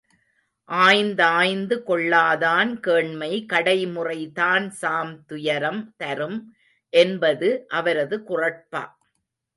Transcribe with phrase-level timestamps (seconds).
[0.69, 6.39] ஆய்ந்தாய்ந்து கொள்ளாதான் கேண்மை கடைமுறை தான்சாம் துயரம் தரும்
[6.93, 8.83] என்பது அவரது குறட்பா.